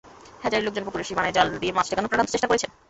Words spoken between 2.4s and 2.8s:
করছেন।